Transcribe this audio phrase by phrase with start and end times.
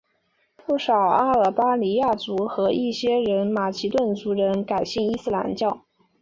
[0.55, 5.85] 不少阿尔巴尼亚族人和一些马其顿族人改信伊斯兰教。